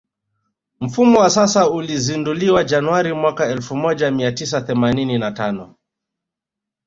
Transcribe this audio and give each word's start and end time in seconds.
Mfumo 0.81 1.19
wa 1.19 1.29
sasa 1.29 1.69
ulizinduliwa 1.69 2.63
Januari 2.63 3.13
mwaka 3.13 3.45
elfu 3.49 3.75
moja 3.75 4.11
mia 4.11 4.31
tisa 4.31 4.61
themanini 4.61 5.17
na 5.19 5.31
tano 5.31 5.75